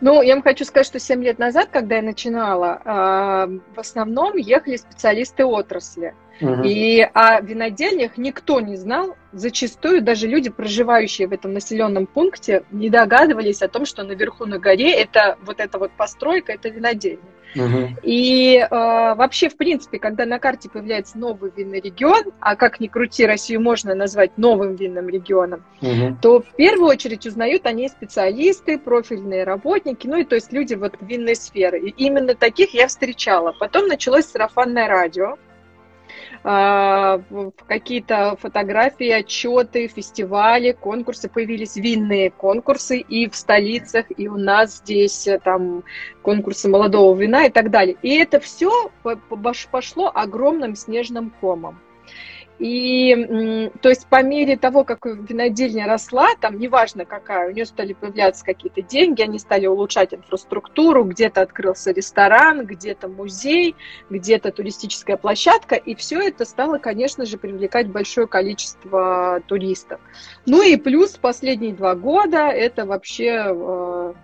[0.01, 4.37] Ну, я вам хочу сказать, что 7 лет назад, когда я начинала, а, в основном
[4.37, 6.15] ехали специалисты отрасли.
[6.41, 6.63] Угу.
[6.65, 9.17] И о винодельнях никто не знал.
[9.33, 14.59] Зачастую даже люди, проживающие в этом населенном пункте, не догадывались о том, что наверху на
[14.59, 17.23] горе это вот эта вот постройка, это винодельня.
[17.55, 17.99] Угу.
[18.03, 22.87] И э, вообще, в принципе, когда на карте появляется новый винный регион, а как ни
[22.87, 26.17] крути, Россию можно назвать новым винным регионом, угу.
[26.21, 30.95] то в первую очередь узнают они специалисты, профильные работники, ну и то есть люди вот
[31.01, 31.81] винной сферы.
[31.81, 33.53] И именно таких я встречала.
[33.59, 35.37] Потом началось сарафанное радио.
[36.45, 37.21] А,
[37.69, 45.29] какие-то фотографии, отчеты, фестивали, конкурсы, появились винные конкурсы и в столицах, и у нас здесь
[45.29, 45.85] э, там
[46.23, 47.97] конкурсы молодого вина и так далее.
[48.03, 48.91] И это все
[49.71, 51.79] пошло огромным снежным комом.
[52.63, 57.93] И то есть по мере того, как винодельня росла, там неважно какая, у нее стали
[57.93, 63.75] появляться какие-то деньги, они стали улучшать инфраструктуру, где-то открылся ресторан, где-то музей,
[64.11, 70.01] где-то туристическая площадка, и все это стало, конечно же, привлекать большое количество туристов.
[70.47, 74.15] Ну и плюс последние два года это вообще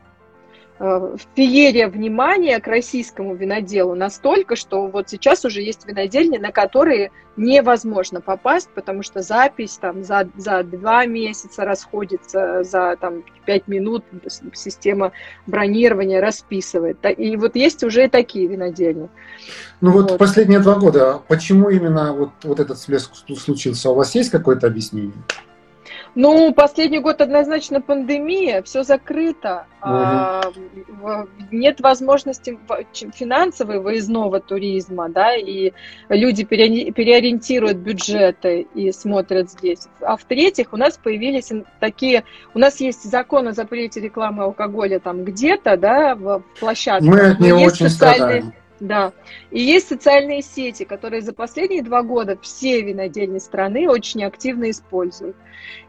[0.79, 6.53] э, Э, феерия внимания к российскому виноделу настолько, что вот сейчас уже есть винодельни, на
[6.53, 13.67] которые невозможно попасть, потому что запись там за, за два месяца расходится, за там пять
[13.67, 14.05] минут
[14.55, 15.11] система
[15.49, 16.99] бронирования расписывает.
[17.17, 19.09] И вот есть уже такие винодельни.
[19.81, 23.91] Ну вот, вот последние два года, почему именно вот, вот этот всплеск случился?
[23.91, 25.13] У вас есть какое-то объяснение?
[26.15, 29.91] Ну, последний год однозначно пандемия, все закрыто, угу.
[29.91, 30.43] а,
[31.51, 32.59] нет возможности
[33.15, 35.73] финансовой выездного туризма, да, и
[36.09, 39.87] люди переориентируют бюджеты и смотрят здесь.
[40.01, 45.25] А в-третьих, у нас появились такие, у нас есть закон о запрете рекламы алкоголя там
[45.25, 47.09] где-то, да, в площадках.
[47.09, 48.53] Мы от него очень страдаем.
[48.81, 49.13] Да.
[49.51, 55.37] И есть социальные сети, которые за последние два года все винодельни страны очень активно используют.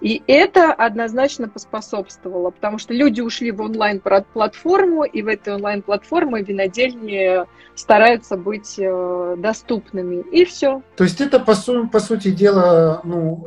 [0.01, 7.45] И это однозначно поспособствовало, потому что люди ушли в онлайн-платформу, и в этой онлайн-платформе винодельни
[7.75, 10.23] стараются быть э, доступными.
[10.31, 10.81] И все.
[10.95, 13.45] То есть это, по, су- по сути дела, ну,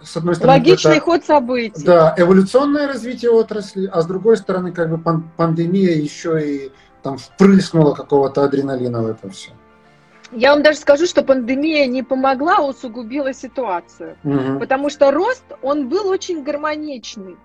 [0.00, 0.58] с одной стороны...
[0.58, 1.84] Логичный это, ход событий.
[1.84, 6.72] Да, эволюционное развитие отрасли, а с другой стороны, как бы пандемия еще и
[7.04, 9.50] там впрыснуло какого-то адреналина в это все.
[10.32, 14.16] Я вам даже скажу, что пандемия не помогла, усугубила ситуацию.
[14.24, 14.58] Угу.
[14.58, 17.36] Потому что рост, он был очень гармоничный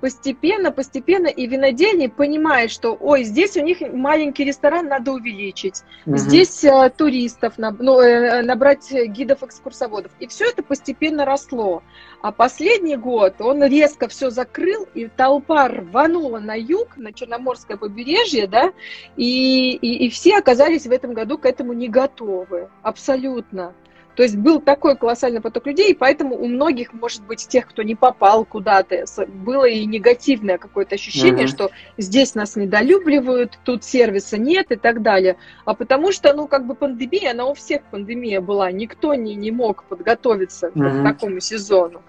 [0.00, 6.16] постепенно, постепенно и винодельни понимают, что, ой, здесь у них маленький ресторан надо увеличить, угу.
[6.16, 10.12] здесь э, туристов, на, ну, э, набрать гидов-экскурсоводов.
[10.20, 11.82] И все это постепенно росло.
[12.20, 18.46] А последний год он резко все закрыл, и толпа рванула на юг, на Черноморское побережье,
[18.46, 18.72] да,
[19.16, 23.74] и, и, и все оказались в этом году к этому не готовы, абсолютно.
[24.18, 27.84] То есть был такой колоссальный поток людей, и поэтому у многих, может быть, тех, кто
[27.84, 31.52] не попал куда-то, было и негативное какое-то ощущение, угу.
[31.52, 35.36] что здесь нас недолюбливают, тут сервиса нет и так далее.
[35.64, 39.52] А потому что, ну, как бы пандемия, она у всех пандемия была, никто не, не
[39.52, 40.80] мог подготовиться угу.
[40.80, 42.02] к такому сезону.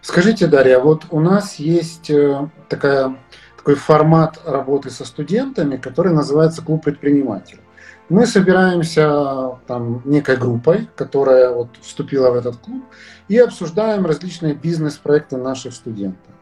[0.00, 3.14] Скажите, Дарья, вот у нас есть э, такая,
[3.58, 7.60] такой формат работы со студентами, который называется клуб предпринимателей.
[8.10, 12.84] Мы собираемся там некой группой, которая вот вступила в этот клуб,
[13.28, 16.34] и обсуждаем различные бизнес-проекты наших студентов.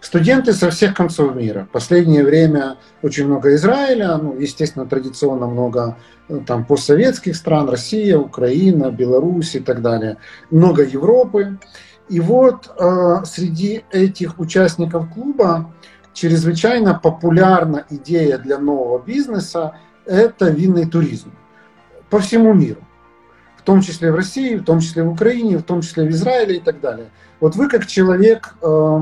[0.00, 1.66] Студенты со всех концов мира.
[1.70, 5.96] В последнее время очень много Израиля, ну, естественно, традиционно много
[6.28, 10.18] э, там постсоветских стран, Россия, Украина, Беларусь и так далее.
[10.50, 11.58] Много Европы.
[12.08, 15.72] И вот э, среди этих участников клуба
[16.12, 21.32] чрезвычайно популярна идея для нового бизнеса это винный туризм
[22.10, 22.80] по всему миру.
[23.56, 26.56] В том числе в России, в том числе в Украине, в том числе в Израиле
[26.56, 27.10] и так далее.
[27.40, 28.98] Вот вы как человек, э,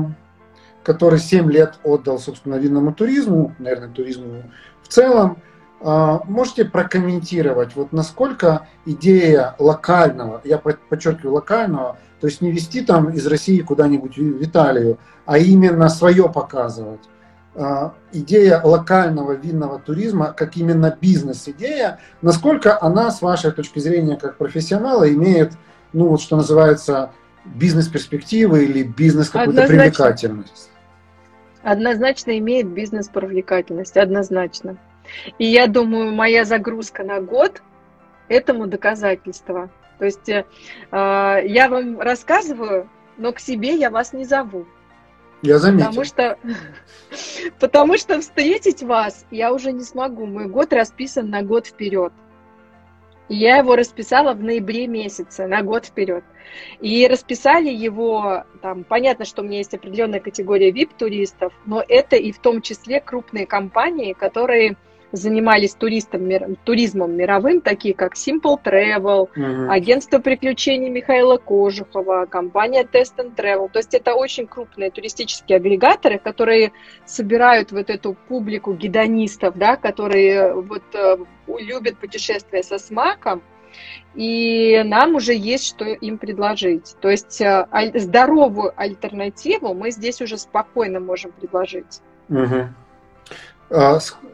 [0.83, 4.43] который 7 лет отдал, собственно, винному туризму, наверное, туризму
[4.81, 5.37] в целом,
[5.81, 13.09] э, можете прокомментировать, вот насколько идея локального, я подчеркиваю локального, то есть не вести там
[13.09, 17.01] из России куда-нибудь в Италию, а именно свое показывать,
[18.11, 25.09] идея локального винного туризма как именно бизнес-идея, насколько она, с вашей точки зрения как профессионала,
[25.09, 25.53] имеет,
[25.93, 27.11] ну вот что называется,
[27.45, 30.69] бизнес-перспективы или бизнес какую-то привлекательность?
[31.63, 34.77] Однозначно имеет бизнес-привлекательность, однозначно.
[35.39, 37.61] И я думаю, моя загрузка на год
[38.27, 39.69] этому доказательство.
[39.97, 40.43] То есть э,
[40.91, 44.67] я вам рассказываю, но к себе я вас не зову.
[45.45, 45.87] Я заметил.
[45.87, 46.37] Потому что,
[47.59, 50.25] потому что встретить вас я уже не смогу.
[50.25, 52.11] Мой год расписан на год вперед.
[53.27, 56.23] Я его расписала в ноябре месяце, на год вперед.
[56.79, 62.31] И расписали его, там, понятно, что у меня есть определенная категория VIP-туристов, но это и
[62.31, 64.77] в том числе крупные компании, которые
[65.15, 66.29] занимались туристом,
[66.63, 69.71] туризмом мировым, такие как Simple Travel, угу.
[69.71, 73.69] агентство приключений Михаила Кожухова, компания Test and Travel.
[73.71, 76.71] То есть это очень крупные туристические агрегаторы, которые
[77.05, 83.41] собирают вот эту публику гедонистов, да, которые вот э, любят путешествия со смаком,
[84.13, 86.95] и нам уже есть что им предложить.
[87.01, 92.01] То есть э, здоровую альтернативу мы здесь уже спокойно можем предложить.
[92.29, 92.69] Угу.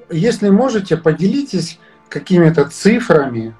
[0.10, 3.56] Если можете, поделитесь какими-то цифрами,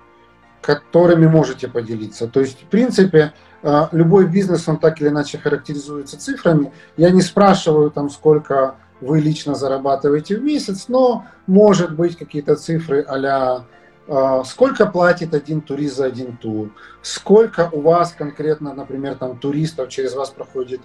[0.62, 2.28] которыми можете поделиться.
[2.28, 6.72] То есть, в принципе, а, любой бизнес, он так или иначе характеризуется цифрами.
[6.98, 13.06] Я не спрашиваю, там, сколько вы лично зарабатываете в месяц, но может быть какие-то цифры
[13.08, 19.90] а сколько платит один турист за один тур, сколько у вас конкретно, например, там туристов
[19.90, 20.82] через вас проходит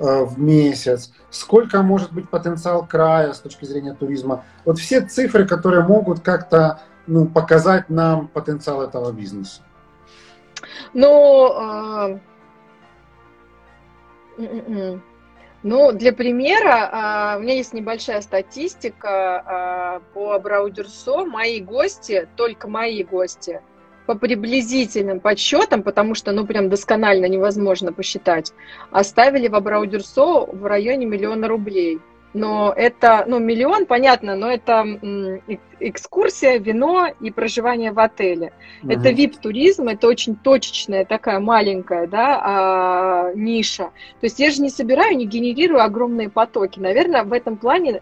[0.00, 4.44] в месяц, сколько может быть потенциал края с точки зрения туризма.
[4.64, 9.62] Вот все цифры, которые могут как-то ну, показать нам потенциал этого бизнеса.
[10.94, 12.18] Ну, э,
[14.38, 15.02] м-м-м.
[15.62, 21.24] ну, для примера, э, у меня есть небольшая статистика по Абраудюрсо.
[21.24, 23.60] Мои гости, только мои гости,
[24.10, 28.52] по приблизительным подсчетам, потому что, ну, прям досконально невозможно посчитать,
[28.90, 32.00] оставили в Абраудюрсо в районе миллиона рублей
[32.32, 34.84] но это, ну, миллион, понятно, но это
[35.80, 38.52] экскурсия, вино и проживание в отеле.
[38.82, 38.92] Угу.
[38.92, 43.84] Это VIP-туризм, это очень точечная такая маленькая, да, а, ниша.
[44.20, 46.78] То есть я же не собираю, не генерирую огромные потоки.
[46.78, 48.00] Наверное, в этом плане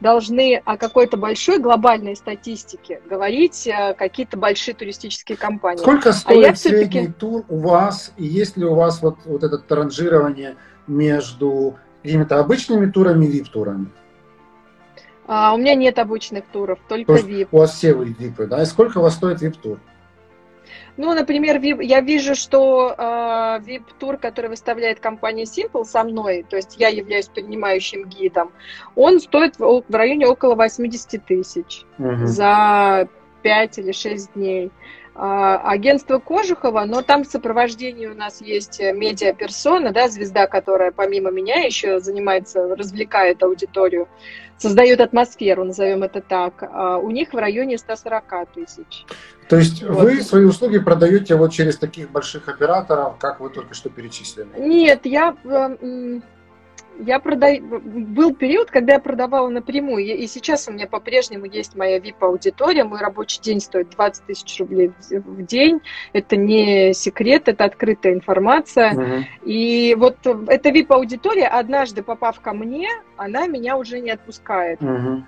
[0.00, 5.80] должны о какой-то большой глобальной статистике говорить а, какие-то большие туристические компании.
[5.80, 9.62] Сколько стоит а средний тур у вас, и есть ли у вас вот, вот это
[9.74, 10.56] ранжирование
[10.86, 13.86] между какими-то обычными турами, VIP-турами?
[15.26, 17.48] А, у меня нет обычных туров, только То VIP.
[17.50, 18.62] У вас все VIP, да?
[18.62, 19.78] И сколько у вас стоит VIP-тур?
[20.96, 23.02] Ну, например, VIP, я вижу, что э,
[23.60, 28.52] VIP-тур, который выставляет компания Simple со мной, то есть я являюсь принимающим гидом,
[28.94, 32.26] он стоит в, в районе около 80 тысяч угу.
[32.26, 33.08] за
[33.42, 34.70] 5 или 6 дней.
[35.18, 41.30] А, агентство Кожухова, но там в сопровождении у нас есть медиаперсона, да, звезда, которая помимо
[41.30, 44.08] меня еще занимается, развлекает аудиторию,
[44.58, 46.62] создает атмосферу, назовем это так.
[46.70, 48.24] А у них в районе 140
[48.54, 49.06] тысяч.
[49.48, 50.02] То есть вот.
[50.02, 54.48] вы свои услуги продаете вот через таких больших операторов, как вы только что перечислили?
[54.58, 55.34] Нет, я
[56.98, 57.80] я продаю...
[57.80, 63.00] Был период, когда я продавала напрямую, и сейчас у меня по-прежнему есть моя VIP-аудитория, мой
[63.00, 65.80] рабочий день стоит 20 тысяч рублей в день,
[66.12, 69.22] это не секрет, это открытая информация, uh-huh.
[69.44, 74.80] и вот эта VIP-аудитория, однажды попав ко мне, она меня уже не отпускает.
[74.80, 75.22] Uh-huh.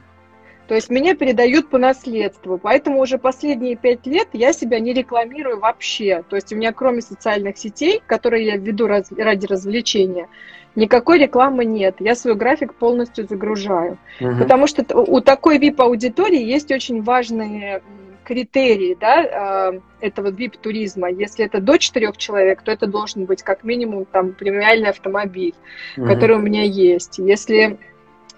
[0.69, 2.59] То есть меня передают по наследству.
[2.59, 6.23] Поэтому уже последние пять лет я себя не рекламирую вообще.
[6.29, 10.29] То есть у меня кроме социальных сетей, которые я веду ради развлечения,
[10.77, 11.97] никакой рекламы нет.
[12.01, 13.99] Я свой график полностью загружаю.
[14.21, 14.37] Угу.
[14.41, 17.83] Потому что у такой VIP-аудитории есть очень важные
[18.25, 21.11] критерии да, а, этого VIP-туризма.
[21.11, 25.55] Если это до четырех человек, то это должен быть как минимум там премиальный автомобиль,
[25.97, 26.07] угу.
[26.07, 27.19] который у меня есть.
[27.19, 27.79] Если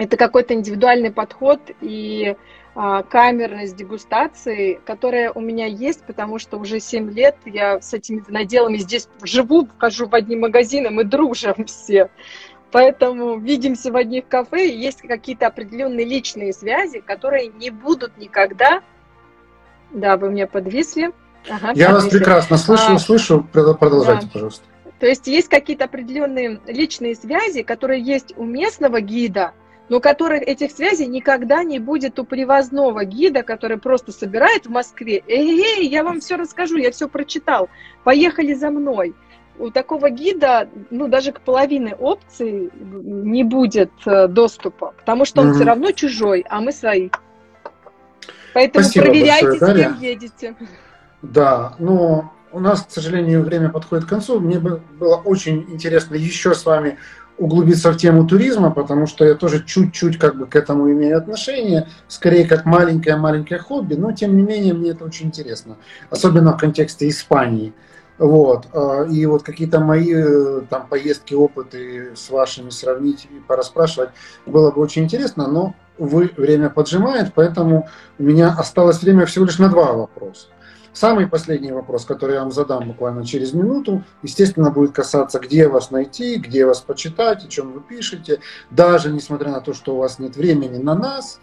[0.01, 2.35] это какой-то индивидуальный подход и
[2.75, 8.25] а, камерность дегустации, которая у меня есть, потому что уже 7 лет я с этими
[8.27, 12.09] виноделами здесь живу, вхожу в одни магазины, мы дружим все.
[12.73, 18.81] Поэтому видимся в одних кафе, и есть какие-то определенные личные связи, которые не будут никогда...
[19.91, 21.11] Да, вы меня подвисли.
[21.51, 21.93] Ага, я подвисли.
[21.93, 23.47] вас прекрасно слышу, а, слышу.
[23.53, 24.31] Продолжайте, да.
[24.33, 24.65] пожалуйста.
[24.99, 29.53] То есть есть какие-то определенные личные связи, которые есть у местного гида,
[29.91, 35.23] но которых этих связей никогда не будет у привозного гида, который просто собирает в Москве.
[35.27, 37.69] Эй, эй, я вам все расскажу, я все прочитал.
[38.05, 39.15] Поехали за мной.
[39.59, 45.49] у такого гида, ну, даже к половине опций не будет э, доступа, потому что он
[45.49, 45.55] mm-hmm.
[45.55, 47.11] все равно чужой, а мы свои.
[48.55, 50.57] Поэтому Спасибо проверяйте, большое, с кем едете.
[51.21, 54.41] Да, но у нас, к сожалению, время подходит к концу.
[54.41, 56.99] Мне бы было очень интересно еще с вами
[57.41, 61.89] углубиться в тему туризма, потому что я тоже чуть-чуть как бы к этому имею отношение,
[62.07, 65.79] скорее как маленькое-маленькое хобби, но тем не менее мне это очень интересно,
[66.11, 67.73] особенно в контексте Испании.
[68.19, 68.67] Вот.
[68.75, 74.11] А, и вот какие-то мои э, там поездки, опыты с вашими сравнить и пораспрашивать
[74.45, 77.89] было бы очень интересно, но, увы, время поджимает, поэтому
[78.19, 80.49] у меня осталось время всего лишь на два вопроса.
[80.93, 85.91] Самый последний вопрос, который я вам задам буквально через минуту, естественно, будет касаться, где вас
[85.91, 88.41] найти, где вас почитать, о чем вы пишете.
[88.71, 91.41] Даже несмотря на то, что у вас нет времени на нас,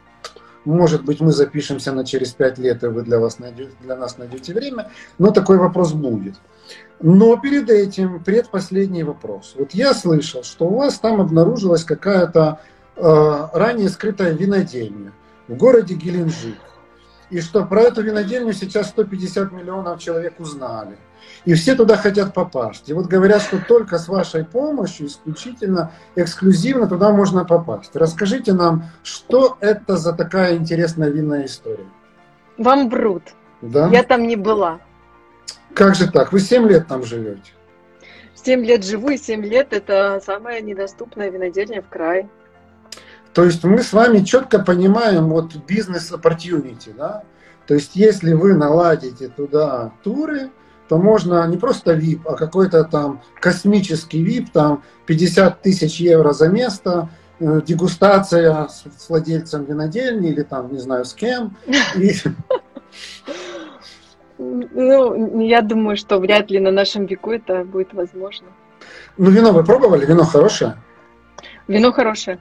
[0.65, 4.17] может быть, мы запишемся на через пять лет, и вы для, вас найдете, для нас
[4.17, 6.35] найдете время, но такой вопрос будет.
[6.99, 9.55] Но перед этим предпоследний вопрос.
[9.57, 12.59] Вот я слышал, что у вас там обнаружилась какая-то
[12.97, 15.13] э, ранее скрытая винодельня
[15.47, 16.57] в городе Геленджик
[17.29, 20.97] и что про эту винодельню сейчас 150 миллионов человек узнали.
[21.45, 22.89] И все туда хотят попасть.
[22.89, 27.95] И вот говорят, что только с вашей помощью, исключительно, эксклюзивно туда можно попасть.
[27.95, 31.85] Расскажите нам, что это за такая интересная винная история?
[32.57, 33.23] Вам врут.
[33.61, 33.89] Да?
[33.89, 34.79] Я там не была.
[35.73, 36.31] Как же так?
[36.31, 37.51] Вы 7 лет там живете?
[38.35, 42.29] 7 лет живу, и 7 лет это самая недоступная винодельня в крае.
[43.37, 47.21] То есть мы с вами четко понимаем вот бизнес opportunity, да?
[47.67, 50.49] То есть если вы наладите туда туры,
[50.89, 56.47] то можно не просто VIP, а какой-то там космический VIP, там 50 тысяч евро за
[56.47, 57.09] место,
[57.39, 61.55] э, дегустация с, с владельцем винодельни или там не знаю с кем.
[61.95, 62.13] И...
[64.39, 68.47] Ну, я думаю, что вряд ли на нашем веку это будет возможно.
[69.15, 70.07] Ну, вино вы пробовали?
[70.07, 70.77] Вино хорошее?
[71.67, 72.39] Вино хорошее.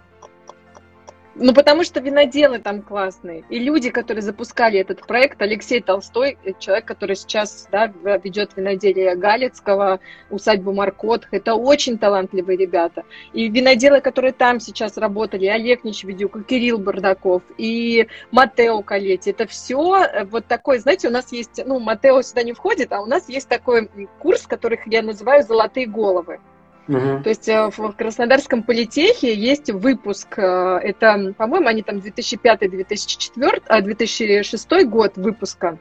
[1.38, 3.44] Ну, потому что виноделы там классные.
[3.50, 7.88] И люди, которые запускали этот проект, Алексей Толстой, э, человек, который сейчас да,
[8.24, 13.04] ведет виноделие Галицкого, усадьбу Маркот, это очень талантливые ребята.
[13.34, 19.46] И виноделы, которые там сейчас работали, Олег Нечведюк, и Кирилл Бардаков, и Матео Калети, это
[19.46, 23.06] все э, вот такой, знаете, у нас есть, ну, Матео сюда не входит, а у
[23.06, 26.40] нас есть такой курс, который я называю «Золотые головы».
[26.88, 27.22] Угу.
[27.24, 34.72] То есть э, в Краснодарском политехе есть выпуск, э, это, по-моему, они там 2005-2004, 2006
[34.72, 35.78] а, год выпуска.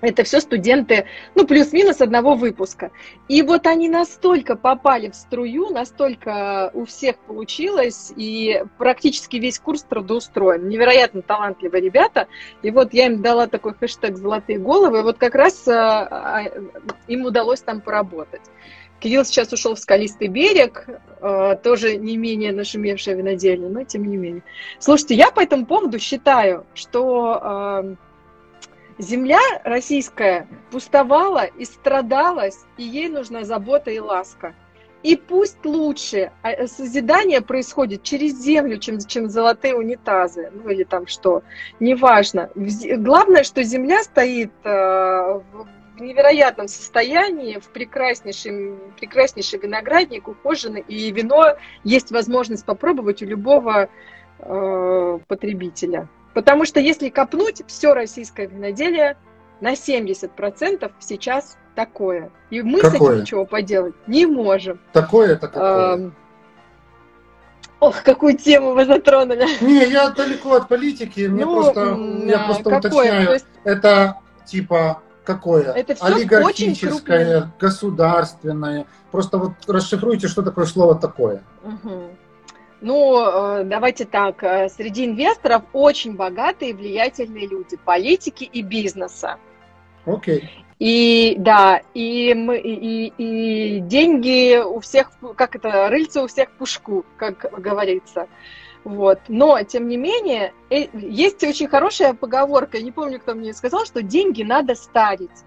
[0.00, 2.90] Это все студенты, ну, плюс-минус одного выпуска.
[3.28, 9.82] И вот они настолько попали в струю, настолько у всех получилось, и практически весь курс
[9.82, 10.68] трудоустроен.
[10.68, 12.28] Невероятно талантливые ребята.
[12.62, 16.44] И вот я им дала такой хэштег «Золотые головы», и вот как раз а,
[17.06, 18.42] им удалось там поработать.
[19.00, 20.86] Кирилл сейчас ушел в скалистый берег,
[21.20, 24.42] э, тоже не менее нашумевшая винодельня, но тем не менее.
[24.78, 27.94] Слушайте, я по этому поводу считаю, что э,
[28.98, 34.54] земля российская пустовала и страдалась, и ей нужна забота и ласка.
[35.02, 41.06] И пусть лучше а, созидание происходит через землю, чем, чем золотые унитазы, ну или там
[41.06, 41.42] что,
[41.80, 42.50] неважно.
[42.54, 45.66] Главное, что земля стоит э, в
[46.00, 53.88] в невероятном состоянии, в прекраснейшем, прекраснейший виноградник, ухоженный, и вино есть возможность попробовать у любого
[54.38, 56.08] э, потребителя.
[56.34, 59.16] Потому что если копнуть, все российское виноделие
[59.60, 62.30] на 70% сейчас такое.
[62.50, 62.90] И мы какое?
[62.90, 64.80] с этим ничего поделать не можем.
[64.92, 65.96] Такое это какое?
[65.96, 66.10] Э,
[67.80, 69.46] Ох, какую тему вы затронули.
[69.62, 72.78] Не, я далеко от политики, мне ну, просто, я просто какое?
[72.78, 73.32] уточняю.
[73.32, 73.46] Есть...
[73.64, 75.02] Это типа
[75.34, 75.72] какое?
[75.72, 78.86] Это все Олигархическое, государственное.
[79.10, 81.42] Просто вот расшифруйте, что такое слово такое.
[81.64, 82.10] Угу.
[82.80, 84.42] Ну, э, давайте так.
[84.42, 89.36] Э, среди инвесторов очень богатые и влиятельные люди, политики и бизнеса.
[90.06, 90.59] Окей.
[90.80, 97.04] И да, и, мы, и, и деньги у всех, как это, рыльца у всех пушку,
[97.18, 98.28] как говорится.
[98.84, 99.20] Вот.
[99.28, 103.84] Но, тем не менее, э, есть очень хорошая поговорка, я не помню, кто мне сказал,
[103.84, 105.44] что деньги надо старить.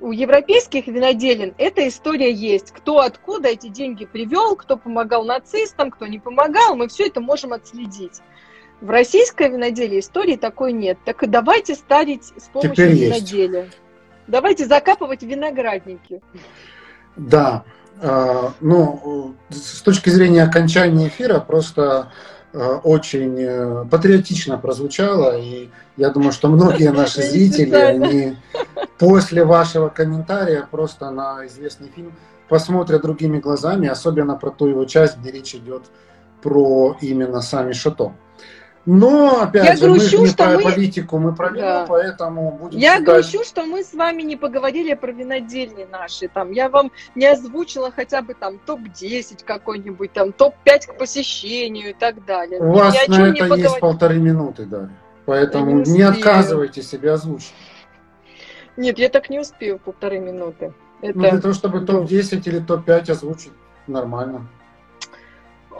[0.00, 2.70] У европейских виноделин эта история есть.
[2.70, 7.52] Кто откуда эти деньги привел, кто помогал нацистам, кто не помогал, мы все это можем
[7.52, 8.20] отследить.
[8.80, 10.96] В российской виноделии истории такой нет.
[11.04, 13.64] Так и давайте старить с помощью Теперь виноделия.
[13.64, 13.80] Есть.
[14.30, 16.22] Давайте закапывать виноградники.
[17.16, 17.64] Да,
[18.00, 22.12] а, ну, с точки зрения окончания эфира, просто
[22.52, 28.36] а, очень э, патриотично прозвучало, и я думаю, что многие наши зрители, они
[28.98, 32.14] после вашего комментария просто на известный фильм
[32.48, 35.82] посмотрят другими глазами, особенно про ту его часть, где речь идет
[36.42, 38.12] про именно сами шато.
[38.86, 40.62] Но, опять я же, грущу, мы же не про мы...
[40.62, 41.86] политику, мы про вино, да.
[41.86, 43.04] поэтому будем Я считать...
[43.04, 46.28] грущу, что мы с вами не поговорили про винодельни наши.
[46.28, 51.92] Там, я вам не озвучила хотя бы там топ-10 какой-нибудь, там топ-5 к посещению и
[51.92, 52.60] так далее.
[52.60, 54.88] У вас на это есть полторы минуты, да.
[55.26, 57.54] Поэтому не, не отказывайте себе озвучить.
[58.78, 60.72] Нет, я так не успею полторы минуты.
[61.02, 61.18] Это...
[61.18, 63.52] Ну, для того, чтобы топ-10 или топ-5 озвучить,
[63.86, 64.48] нормально.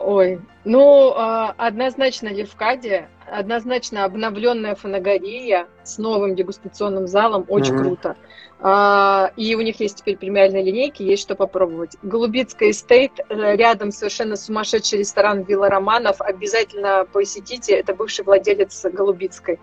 [0.03, 7.83] Ой, ну, а, однозначно Левкадия, однозначно обновленная фанагория с новым дегустационным залом, очень угу.
[7.85, 8.17] круто.
[8.63, 11.97] А, и у них есть теперь премиальные линейки, есть что попробовать.
[12.03, 19.61] Голубицкое Estate, э, рядом совершенно сумасшедший ресторан Вилла Романов, обязательно посетите, это бывший владелец Голубицкой.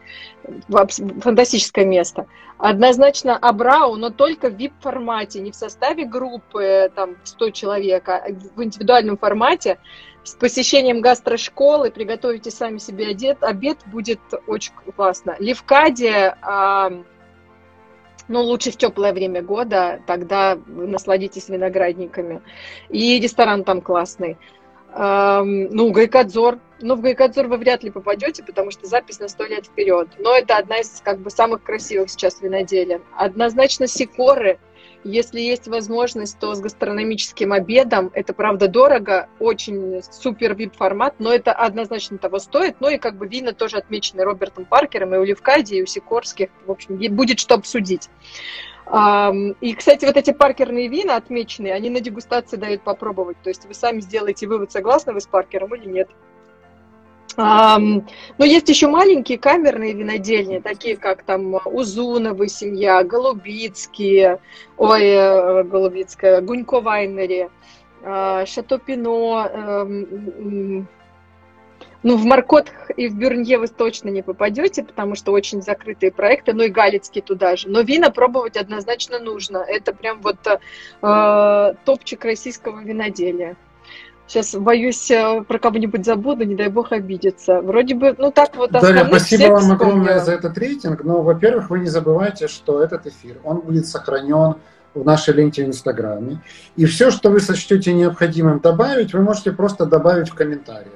[0.68, 2.26] Фантастическое место.
[2.58, 8.64] Однозначно Абрау, но только в VIP-формате, не в составе группы там 100 человек, а в
[8.64, 9.78] индивидуальном формате
[10.28, 15.38] с посещением гастрошколы, приготовите сами себе обед, обед будет очень классно.
[15.40, 16.92] Левкадия, а,
[18.28, 22.42] ну, лучше в теплое время года, тогда насладитесь виноградниками.
[22.90, 24.38] И ресторан там классный.
[24.92, 26.60] А, ну, Гайкадзор.
[26.82, 30.10] Ну, в Гайкадзор вы вряд ли попадете, потому что запись на сто лет вперед.
[30.20, 33.02] Но это одна из как бы самых красивых сейчас виноделин.
[33.16, 34.60] Однозначно Сикоры–
[35.04, 38.12] если есть возможность, то с гастрономическим обедом.
[38.14, 42.76] Это, правда, дорого, очень супер вип-формат, но это однозначно того стоит.
[42.80, 46.50] Ну и как бы вина тоже отмечены Робертом Паркером и у Левкади, и у Сикорских.
[46.66, 48.10] В общем, будет что обсудить.
[48.90, 53.36] И, кстати, вот эти паркерные вина отмеченные, они на дегустации дают попробовать.
[53.44, 56.10] То есть вы сами сделаете вывод, согласны вы с Паркером или нет.
[57.38, 58.04] Но
[58.40, 64.40] есть еще маленькие камерные винодельни, такие как там Узуновы семья, Голубицкие,
[64.76, 67.50] ой, э, Голубицкая, Гунько Вайнери,
[68.04, 70.88] а, Шато Пино, эм,
[72.04, 76.54] ну, в Маркотах и в Бюрнье вы точно не попадете, потому что очень закрытые проекты,
[76.54, 77.70] ну и Галицкий туда же.
[77.70, 79.58] Но вина пробовать однозначно нужно.
[79.58, 83.58] Это прям вот э, топчик российского виноделия.
[84.28, 87.62] Сейчас боюсь э, про кого-нибудь забуду, не дай бог обидеться.
[87.62, 91.04] Вроде бы, ну так вот Дарья, спасибо вам огромное за этот рейтинг.
[91.04, 94.56] Но, во-первых, вы не забывайте, что этот эфир, он будет сохранен
[94.94, 96.42] в нашей ленте в Инстаграме.
[96.76, 100.92] И все, что вы сочтете необходимым добавить, вы можете просто добавить в комментариях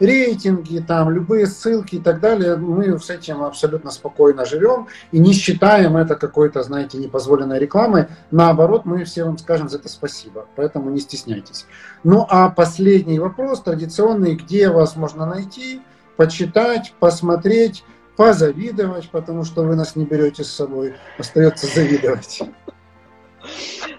[0.00, 5.32] рейтинги, там, любые ссылки и так далее, мы с этим абсолютно спокойно живем и не
[5.32, 8.06] считаем это какой-то, знаете, непозволенной рекламой.
[8.30, 11.66] Наоборот, мы все вам скажем за это спасибо, поэтому не стесняйтесь.
[12.04, 15.82] Ну а последний вопрос, традиционный, где вас можно найти,
[16.16, 17.84] почитать, посмотреть,
[18.16, 22.42] позавидовать, потому что вы нас не берете с собой, остается завидовать.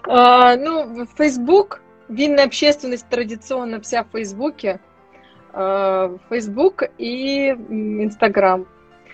[0.06, 4.80] А, ну, Facebook, винная общественность традиционно вся в Фейсбуке.
[5.52, 8.66] Э, Facebook и Instagram.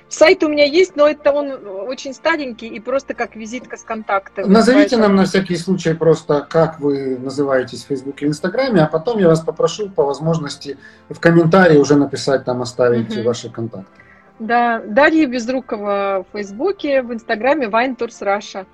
[0.08, 1.50] Сайт у меня есть, но это он
[1.88, 4.46] очень старенький и просто как визитка с контактами.
[4.46, 5.02] Назовите поэтому...
[5.02, 9.26] нам на всякий случай просто, как вы называетесь в Facebook и Инстаграме, а потом я
[9.26, 10.78] вас попрошу по возможности
[11.08, 13.26] в комментарии уже написать, там оставить угу.
[13.26, 13.90] ваши контакты.
[14.38, 18.66] Да, Дарья Безрукова в Фейсбуке, в Инстаграме Wine Tours Russia.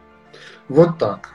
[0.68, 1.30] Вот так.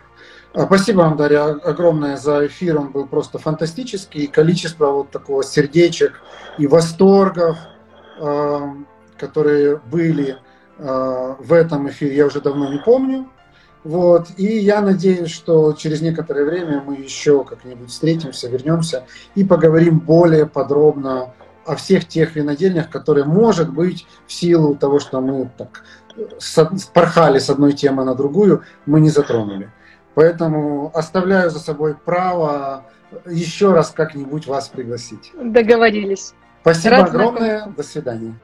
[0.57, 2.79] А, спасибо вам, Дарья, огромное за эфир.
[2.79, 4.23] Он был просто фантастический.
[4.23, 6.19] И количество вот такого сердечек
[6.57, 7.59] и восторгов,
[8.19, 8.73] а,
[9.19, 10.37] которые были
[10.79, 13.29] а, в этом эфире, я уже давно не помню.
[13.83, 14.29] Вот.
[14.37, 19.05] И я надеюсь, что через некоторое время мы еще как-нибудь встретимся, вернемся
[19.35, 21.35] и поговорим более подробно
[21.67, 25.83] о всех тех винодельнях, которые, может быть, в силу того, что мы так
[26.95, 29.71] порхали с одной темы на другую, мы не затронули.
[30.17, 32.87] Поэтому оставляю за собой право
[33.27, 35.31] еще раз как-нибудь вас пригласить.
[35.39, 36.33] Договорились.
[36.61, 37.57] Спасибо Рад огромное.
[37.57, 37.77] Знакомиться.
[37.77, 38.39] До свидания.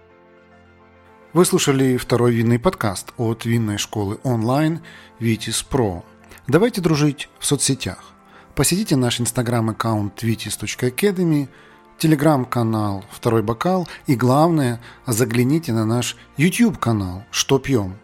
[1.34, 4.82] Вы слушали второй винный подкаст от винной школы онлайн
[5.20, 6.04] Vitis Pro.
[6.48, 8.14] Давайте дружить в соцсетях.
[8.54, 11.50] Посетите наш инстаграм-аккаунт vitis.academy,
[11.98, 17.98] телеграм-канал «Второй бокал» и, главное, загляните на наш YouTube-канал «Что пьем?».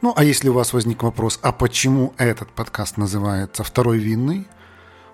[0.00, 4.46] Ну, а если у вас возник вопрос, а почему этот подкаст называется «Второй винный»,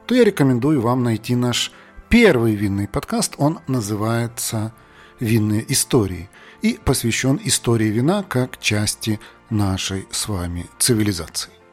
[0.07, 1.73] то я рекомендую вам найти наш
[2.11, 3.35] первый винный подкаст.
[3.39, 4.75] Он называется
[5.21, 6.29] «Винные истории»
[6.61, 11.64] и посвящен истории вина как части нашей с вами цивилизации.